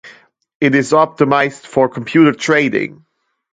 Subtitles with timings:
[0.59, 3.05] It is optimized for computer trading.